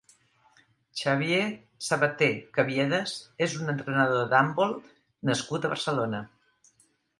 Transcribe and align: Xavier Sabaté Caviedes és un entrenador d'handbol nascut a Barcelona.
Xavier 1.01 1.41
Sabaté 1.87 2.29
Caviedes 2.55 3.13
és 3.49 3.55
un 3.59 3.71
entrenador 3.75 4.27
d'handbol 4.33 4.75
nascut 5.33 5.71
a 5.71 5.75
Barcelona. 5.77 6.27